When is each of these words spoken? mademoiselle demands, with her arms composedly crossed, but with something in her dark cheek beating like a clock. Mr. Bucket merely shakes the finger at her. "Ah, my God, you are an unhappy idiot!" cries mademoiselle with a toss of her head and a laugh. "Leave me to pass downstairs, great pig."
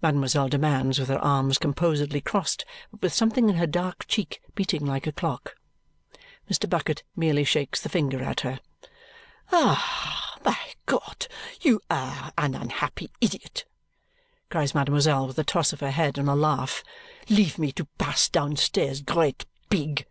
mademoiselle 0.00 0.48
demands, 0.48 1.00
with 1.00 1.08
her 1.08 1.18
arms 1.18 1.58
composedly 1.58 2.20
crossed, 2.20 2.64
but 2.92 3.02
with 3.02 3.12
something 3.12 3.48
in 3.50 3.56
her 3.56 3.66
dark 3.66 4.06
cheek 4.06 4.40
beating 4.54 4.86
like 4.86 5.04
a 5.04 5.10
clock. 5.10 5.56
Mr. 6.48 6.70
Bucket 6.70 7.02
merely 7.16 7.42
shakes 7.42 7.80
the 7.80 7.88
finger 7.88 8.22
at 8.22 8.42
her. 8.42 8.60
"Ah, 9.50 10.36
my 10.44 10.56
God, 10.86 11.26
you 11.60 11.80
are 11.90 12.32
an 12.38 12.54
unhappy 12.54 13.10
idiot!" 13.20 13.64
cries 14.48 14.76
mademoiselle 14.76 15.26
with 15.26 15.40
a 15.40 15.42
toss 15.42 15.72
of 15.72 15.80
her 15.80 15.90
head 15.90 16.18
and 16.18 16.28
a 16.28 16.36
laugh. 16.36 16.84
"Leave 17.28 17.58
me 17.58 17.72
to 17.72 17.86
pass 17.98 18.28
downstairs, 18.28 19.00
great 19.02 19.44
pig." 19.70 20.06